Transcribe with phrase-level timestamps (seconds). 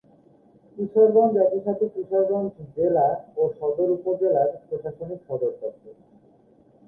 [0.77, 3.07] কিশোরগঞ্জ একইসাথে কিশোরগঞ্জ জেলা
[3.37, 5.93] ও সদর উপজেলার প্রশাসনিক সদর দপ্তর।